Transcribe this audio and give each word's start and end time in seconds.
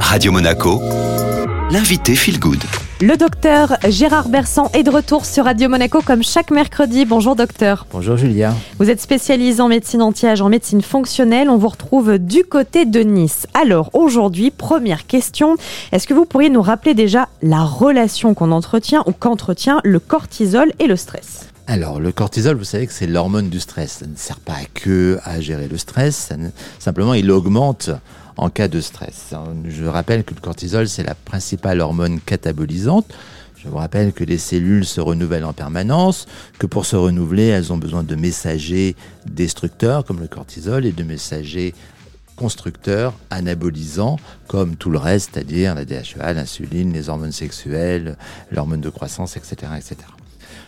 Radio 0.00 0.32
Monaco, 0.32 0.80
l'invité 1.70 2.14
Feel 2.14 2.38
Good. 2.38 2.62
Le 3.00 3.16
docteur 3.16 3.76
Gérard 3.88 4.28
Bersan 4.28 4.70
est 4.72 4.82
de 4.82 4.90
retour 4.90 5.24
sur 5.24 5.44
Radio 5.44 5.68
Monaco 5.68 6.00
comme 6.00 6.22
chaque 6.22 6.50
mercredi. 6.50 7.04
Bonjour 7.04 7.36
docteur. 7.36 7.86
Bonjour 7.92 8.16
Julia. 8.16 8.54
Vous 8.78 8.88
êtes 8.88 9.00
spécialisé 9.00 9.60
en 9.60 9.68
médecine 9.68 10.00
anti-âge, 10.00 10.40
en 10.40 10.48
médecine 10.48 10.80
fonctionnelle. 10.80 11.50
On 11.50 11.58
vous 11.58 11.68
retrouve 11.68 12.18
du 12.18 12.44
côté 12.44 12.86
de 12.86 13.00
Nice. 13.00 13.46
Alors 13.52 13.90
aujourd'hui, 13.92 14.50
première 14.50 15.06
question. 15.06 15.56
Est-ce 15.92 16.06
que 16.06 16.14
vous 16.14 16.24
pourriez 16.24 16.48
nous 16.48 16.62
rappeler 16.62 16.94
déjà 16.94 17.28
la 17.42 17.62
relation 17.62 18.32
qu'on 18.32 18.52
entretient 18.52 19.02
ou 19.06 19.12
qu'entretient 19.12 19.80
le 19.84 19.98
cortisol 19.98 20.72
et 20.78 20.86
le 20.86 20.96
stress? 20.96 21.48
Alors, 21.68 21.98
le 21.98 22.12
cortisol, 22.12 22.56
vous 22.56 22.64
savez 22.64 22.86
que 22.86 22.92
c'est 22.92 23.08
l'hormone 23.08 23.48
du 23.48 23.58
stress. 23.58 23.98
Ça 23.98 24.06
ne 24.06 24.14
sert 24.14 24.38
pas 24.38 24.54
que 24.72 25.18
à 25.24 25.40
gérer 25.40 25.66
le 25.66 25.76
stress, 25.76 26.30
simplement 26.78 27.12
il 27.12 27.28
augmente 27.30 27.90
en 28.36 28.50
cas 28.50 28.68
de 28.68 28.80
stress. 28.80 29.34
Je 29.68 29.84
rappelle 29.84 30.24
que 30.24 30.34
le 30.34 30.40
cortisol, 30.40 30.88
c'est 30.88 31.02
la 31.02 31.14
principale 31.14 31.80
hormone 31.80 32.20
catabolisante. 32.20 33.06
Je 33.56 33.68
vous 33.68 33.78
rappelle 33.78 34.12
que 34.12 34.22
les 34.22 34.38
cellules 34.38 34.84
se 34.84 35.00
renouvellent 35.00 35.44
en 35.44 35.52
permanence, 35.52 36.26
que 36.58 36.66
pour 36.66 36.86
se 36.86 36.94
renouveler, 36.94 37.46
elles 37.46 37.72
ont 37.72 37.78
besoin 37.78 38.04
de 38.04 38.14
messagers 38.14 38.94
destructeurs 39.26 40.04
comme 40.04 40.20
le 40.20 40.28
cortisol 40.28 40.86
et 40.86 40.92
de 40.92 41.02
messagers 41.02 41.74
constructeurs, 42.36 43.14
anabolisants, 43.30 44.18
comme 44.46 44.76
tout 44.76 44.90
le 44.90 44.98
reste, 44.98 45.30
c'est-à-dire 45.32 45.74
la 45.74 45.84
DHEA, 45.84 46.34
l'insuline, 46.34 46.92
les 46.92 47.08
hormones 47.08 47.32
sexuelles, 47.32 48.16
l'hormone 48.52 48.82
de 48.82 48.90
croissance, 48.90 49.36
etc., 49.36 49.72
etc. 49.76 49.96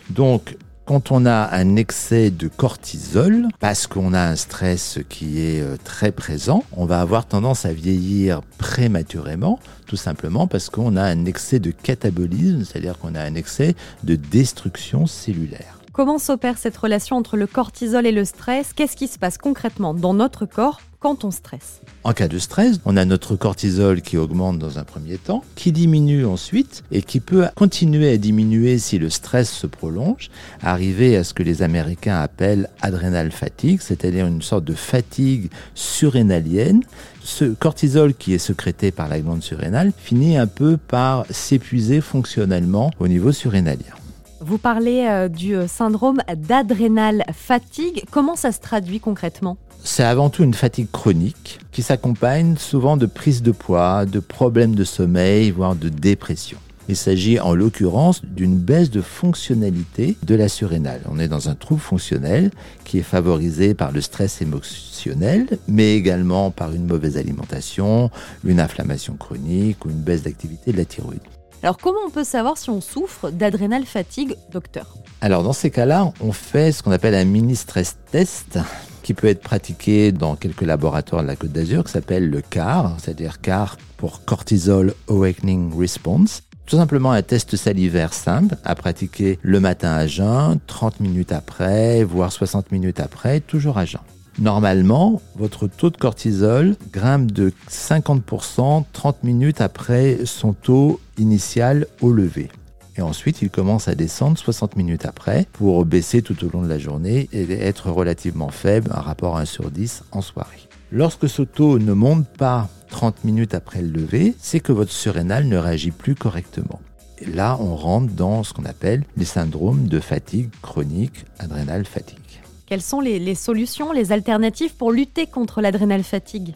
Donc, 0.09 0.57
quand 0.89 1.11
on 1.11 1.27
a 1.27 1.55
un 1.55 1.75
excès 1.75 2.31
de 2.31 2.47
cortisol, 2.47 3.47
parce 3.59 3.85
qu'on 3.85 4.11
a 4.15 4.21
un 4.21 4.35
stress 4.35 4.97
qui 5.07 5.39
est 5.39 5.61
euh, 5.61 5.77
très 5.83 6.11
présent, 6.11 6.63
on 6.75 6.85
va 6.85 6.99
avoir 6.99 7.27
tendance 7.27 7.63
à 7.63 7.73
vieillir 7.73 8.41
prématurément, 8.57 9.59
tout 9.85 9.97
simplement 9.97 10.47
parce 10.47 10.71
qu'on 10.71 10.97
a 10.97 11.03
un 11.03 11.25
excès 11.25 11.59
de 11.59 11.69
catabolisme, 11.69 12.63
c'est-à-dire 12.65 12.97
qu'on 12.97 13.13
a 13.13 13.21
un 13.21 13.35
excès 13.35 13.75
de 14.03 14.15
destruction 14.15 15.05
cellulaire. 15.05 15.77
Comment 15.93 16.17
s'opère 16.17 16.57
cette 16.57 16.77
relation 16.77 17.17
entre 17.17 17.37
le 17.37 17.45
cortisol 17.45 18.07
et 18.07 18.11
le 18.11 18.25
stress? 18.25 18.73
Qu'est-ce 18.73 18.95
qui 18.95 19.07
se 19.07 19.19
passe 19.19 19.37
concrètement 19.37 19.93
dans 19.93 20.15
notre 20.15 20.47
corps 20.47 20.81
quand 20.99 21.23
on 21.23 21.31
stresse 21.31 21.81
En 22.03 22.11
cas 22.11 22.27
de 22.27 22.37
stress, 22.37 22.79
on 22.83 22.97
a 22.97 23.05
notre 23.05 23.35
cortisol 23.37 24.01
qui 24.01 24.17
augmente 24.17 24.59
dans 24.59 24.79
un 24.79 24.83
premier 24.83 25.17
temps, 25.17 25.43
qui 25.55 25.71
diminue 25.71 26.25
ensuite 26.25 26.83
et 26.91 27.01
qui 27.01 27.21
peut 27.21 27.47
continuer 27.55 28.11
à 28.11 28.17
diminuer 28.17 28.77
si 28.79 28.99
le 28.99 29.09
stress 29.09 29.49
se 29.49 29.65
prolonge, 29.65 30.29
arriver 30.61 31.15
à 31.15 31.23
ce 31.23 31.33
que 31.33 31.43
les 31.43 31.61
Américains 31.61 32.19
appellent 32.19 32.69
adrénal 32.81 33.31
fatigue, 33.31 33.79
c'est-à-dire 33.81 34.27
une 34.27 34.41
sorte 34.41 34.65
de 34.65 34.73
fatigue 34.73 35.49
surrénalienne. 35.73 36.83
Ce 37.23 37.45
cortisol 37.45 38.13
qui 38.13 38.33
est 38.33 38.37
sécrété 38.37 38.91
par 38.91 39.07
la 39.07 39.21
glande 39.21 39.43
surrénale 39.43 39.93
finit 39.97 40.37
un 40.37 40.47
peu 40.47 40.75
par 40.75 41.25
s'épuiser 41.29 42.01
fonctionnellement 42.01 42.91
au 42.99 43.07
niveau 43.07 43.31
surrénalien. 43.31 43.95
Vous 44.41 44.57
parlez 44.57 45.05
euh, 45.07 45.27
du 45.27 45.55
euh, 45.55 45.67
syndrome 45.67 46.21
d'adrénal 46.35 47.25
fatigue. 47.33 48.05
Comment 48.09 48.37
ça 48.37 48.53
se 48.53 48.59
traduit 48.59 49.01
concrètement? 49.01 49.57
C'est 49.83 50.03
avant 50.03 50.29
tout 50.29 50.43
une 50.43 50.53
fatigue 50.53 50.89
chronique 50.91 51.59
qui 51.71 51.81
s'accompagne 51.81 52.55
souvent 52.57 52.95
de 52.95 53.05
prise 53.05 53.41
de 53.41 53.51
poids, 53.51 54.05
de 54.05 54.19
problèmes 54.19 54.75
de 54.75 54.83
sommeil, 54.85 55.51
voire 55.51 55.75
de 55.75 55.89
dépression. 55.89 56.57
Il 56.87 56.95
s'agit 56.95 57.39
en 57.39 57.53
l'occurrence 57.53 58.25
d'une 58.25 58.57
baisse 58.57 58.89
de 58.89 59.01
fonctionnalité 59.01 60.17
de 60.23 60.35
la 60.35 60.49
surrénale. 60.49 61.01
On 61.07 61.19
est 61.19 61.27
dans 61.27 61.47
un 61.47 61.55
trouble 61.55 61.81
fonctionnel 61.81 62.49
qui 62.83 62.97
est 62.97 63.03
favorisé 63.03 63.73
par 63.73 63.91
le 63.91 64.01
stress 64.01 64.41
émotionnel, 64.41 65.59
mais 65.67 65.95
également 65.95 66.49
par 66.49 66.73
une 66.73 66.87
mauvaise 66.87 67.17
alimentation, 67.17 68.09
une 68.43 68.59
inflammation 68.59 69.15
chronique 69.17 69.85
ou 69.85 69.89
une 69.89 70.01
baisse 70.01 70.23
d'activité 70.23 70.71
de 70.71 70.77
la 70.77 70.85
thyroïde. 70.85 71.21
Alors 71.61 71.77
comment 71.77 71.99
on 72.07 72.09
peut 72.09 72.23
savoir 72.23 72.57
si 72.57 72.69
on 72.69 72.79
souffre 72.79 73.31
d'adrénal 73.31 73.85
fatigue, 73.85 74.35
docteur? 74.51 74.95
Alors 75.19 75.43
dans 75.43 75.53
ces 75.53 75.71
cas-là, 75.71 76.13
on 76.21 76.31
fait 76.31 76.71
ce 76.71 76.81
qu'on 76.81 76.91
appelle 76.91 77.15
un 77.15 77.25
mini 77.25 77.57
stress 77.57 77.97
test 78.11 78.59
qui 79.03 79.13
peut 79.13 79.27
être 79.27 79.41
pratiqué 79.41 80.13
dans 80.13 80.37
quelques 80.37 80.61
laboratoires 80.61 81.21
de 81.21 81.27
la 81.27 81.35
Côte 81.35 81.51
d'Azur 81.51 81.83
qui 81.83 81.91
s'appelle 81.91 82.29
le 82.29 82.41
CAR, 82.41 82.95
c'est-à-dire 82.99 83.41
CAR 83.41 83.77
pour 83.97 84.23
Cortisol 84.23 84.93
Awakening 85.09 85.77
Response. 85.77 86.43
Tout 86.65 86.77
simplement 86.77 87.11
un 87.11 87.23
test 87.23 87.55
salivaire 87.55 88.13
simple 88.13 88.55
à 88.63 88.75
pratiquer 88.75 89.37
le 89.41 89.59
matin 89.59 89.91
à 89.91 90.07
jeun, 90.07 90.59
30 90.65 91.01
minutes 91.01 91.31
après, 91.33 92.03
voire 92.03 92.31
60 92.31 92.71
minutes 92.71 92.99
après, 93.01 93.41
toujours 93.41 93.77
à 93.77 93.85
jeun. 93.85 94.01
Normalement, 94.39 95.21
votre 95.35 95.67
taux 95.67 95.89
de 95.89 95.97
cortisol 95.97 96.77
grimpe 96.93 97.31
de 97.31 97.51
50% 97.69 98.85
30 98.93 99.23
minutes 99.23 99.59
après 99.59 100.19
son 100.23 100.53
taux 100.53 101.01
initial 101.17 101.87
au 102.01 102.13
lever. 102.13 102.49
Et 102.95 103.01
ensuite, 103.01 103.41
il 103.41 103.49
commence 103.49 103.89
à 103.89 103.95
descendre 103.95 104.37
60 104.37 104.77
minutes 104.77 105.05
après 105.05 105.45
pour 105.51 105.83
baisser 105.85 106.21
tout 106.21 106.45
au 106.45 106.49
long 106.49 106.61
de 106.61 106.69
la 106.69 106.79
journée 106.79 107.27
et 107.33 107.51
être 107.51 107.91
relativement 107.91 108.49
faible, 108.49 108.91
un 108.93 109.01
rapport 109.01 109.37
1 109.37 109.43
sur 109.45 109.71
10 109.71 110.03
en 110.11 110.21
soirée. 110.21 110.69
Lorsque 110.91 111.27
ce 111.27 111.41
taux 111.41 111.77
ne 111.77 111.93
monte 111.93 112.25
pas 112.25 112.69
30 112.89 113.25
minutes 113.25 113.53
après 113.53 113.81
le 113.81 113.89
lever, 113.89 114.35
c'est 114.39 114.61
que 114.61 114.71
votre 114.71 114.91
surrénal 114.91 115.47
ne 115.47 115.57
réagit 115.57 115.91
plus 115.91 116.15
correctement. 116.15 116.79
Et 117.19 117.25
là, 117.25 117.57
on 117.59 117.75
rentre 117.75 118.13
dans 118.13 118.43
ce 118.43 118.53
qu'on 118.53 118.65
appelle 118.65 119.03
les 119.17 119.25
syndromes 119.25 119.87
de 119.87 119.99
fatigue 119.99 120.49
chronique, 120.61 121.25
adrénale 121.39 121.85
fatigue. 121.85 122.28
Quelles 122.69 122.81
sont 122.83 123.01
les, 123.01 123.33
solutions, 123.33 123.91
les 123.91 124.11
alternatives 124.11 124.75
pour 124.75 124.91
lutter 124.91 125.25
contre 125.25 125.59
l'adrénal 125.59 126.03
fatigue? 126.03 126.53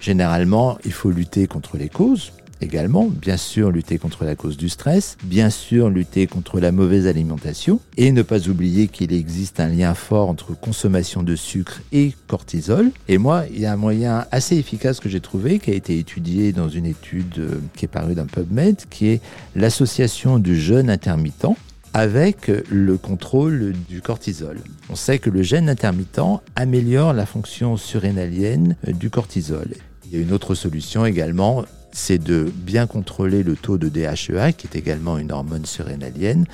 Généralement, 0.00 0.76
il 0.84 0.92
faut 0.92 1.12
lutter 1.12 1.46
contre 1.46 1.76
les 1.76 1.88
causes 1.88 2.32
également, 2.60 3.06
bien 3.06 3.36
sûr 3.36 3.70
lutter 3.70 3.98
contre 3.98 4.24
la 4.24 4.34
cause 4.34 4.56
du 4.56 4.68
stress, 4.68 5.16
bien 5.22 5.50
sûr 5.50 5.88
lutter 5.88 6.26
contre 6.26 6.58
la 6.58 6.72
mauvaise 6.72 7.06
alimentation 7.06 7.78
et 7.96 8.10
ne 8.10 8.22
pas 8.22 8.48
oublier 8.48 8.88
qu'il 8.88 9.12
existe 9.12 9.60
un 9.60 9.68
lien 9.68 9.94
fort 9.94 10.28
entre 10.28 10.58
consommation 10.58 11.22
de 11.22 11.36
sucre 11.36 11.80
et 11.92 12.12
cortisol. 12.26 12.90
Et 13.06 13.18
moi, 13.18 13.44
il 13.52 13.60
y 13.60 13.66
a 13.66 13.72
un 13.72 13.76
moyen 13.76 14.26
assez 14.32 14.56
efficace 14.56 14.98
que 14.98 15.08
j'ai 15.08 15.20
trouvé 15.20 15.60
qui 15.60 15.70
a 15.70 15.74
été 15.74 15.96
étudié 15.96 16.52
dans 16.52 16.68
une 16.68 16.86
étude 16.86 17.38
euh, 17.38 17.60
qui 17.76 17.84
est 17.84 17.88
parue 17.88 18.14
d'un 18.16 18.26
PubMed 18.26 18.78
qui 18.90 19.08
est 19.08 19.20
l'association 19.54 20.40
du 20.40 20.60
jeûne 20.60 20.90
intermittent 20.90 21.46
avec 21.94 22.50
le 22.70 22.96
contrôle 22.96 23.74
du 23.88 24.00
cortisol. 24.00 24.58
On 24.88 24.96
sait 24.96 25.18
que 25.18 25.30
le 25.30 25.42
gène 25.42 25.68
intermittent 25.68 26.20
améliore 26.56 27.12
la 27.12 27.26
fonction 27.26 27.76
surrénalienne 27.76 28.76
du 28.86 29.10
cortisol. 29.10 29.74
Il 30.06 30.12
y 30.12 30.20
a 30.20 30.22
une 30.22 30.32
autre 30.32 30.54
solution 30.54 31.04
également, 31.04 31.64
c'est 31.92 32.18
de 32.18 32.50
bien 32.54 32.86
contrôler 32.86 33.42
le 33.42 33.56
taux 33.56 33.78
de 33.78 33.88
DHEA, 33.88 34.52
qui 34.52 34.66
est 34.66 34.76
également 34.76 35.18
une 35.18 35.32
hormone 35.32 35.66
surrénalienne, 35.66 36.46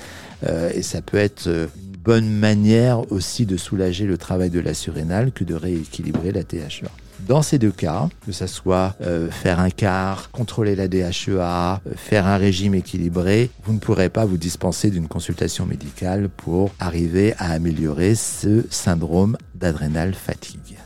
euh, 0.45 0.71
et 0.73 0.81
ça 0.81 1.01
peut 1.01 1.17
être 1.17 1.47
une 1.47 1.97
bonne 2.03 2.29
manière 2.29 3.11
aussi 3.11 3.45
de 3.45 3.57
soulager 3.57 4.05
le 4.05 4.17
travail 4.17 4.49
de 4.49 4.59
la 4.59 4.73
surrénale 4.73 5.31
que 5.31 5.43
de 5.43 5.55
rééquilibrer 5.55 6.31
la 6.31 6.43
DHEA. 6.43 6.89
Dans 7.27 7.41
ces 7.43 7.59
deux 7.59 7.71
cas, 7.71 8.09
que 8.25 8.31
ce 8.31 8.47
soit 8.47 8.95
euh, 9.01 9.29
faire 9.29 9.59
un 9.59 9.69
quart, 9.69 10.31
contrôler 10.31 10.75
la 10.75 10.87
DHEA, 10.87 11.81
euh, 11.85 11.91
faire 11.95 12.25
un 12.25 12.37
régime 12.37 12.73
équilibré, 12.73 13.51
vous 13.65 13.73
ne 13.73 13.79
pourrez 13.79 14.09
pas 14.09 14.25
vous 14.25 14.37
dispenser 14.37 14.89
d'une 14.89 15.07
consultation 15.07 15.65
médicale 15.65 16.29
pour 16.29 16.71
arriver 16.79 17.35
à 17.37 17.51
améliorer 17.51 18.15
ce 18.15 18.65
syndrome 18.71 19.37
d'adrénal 19.53 20.15
fatigue. 20.15 20.78